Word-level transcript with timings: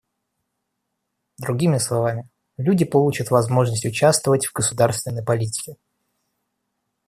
Другими 1.37 1.77
словами, 1.77 2.27
люди 2.57 2.85
получат 2.85 3.29
возможность 3.29 3.85
участвовать 3.85 4.47
в 4.47 4.53
государственной 4.53 5.23
политике. 5.23 5.77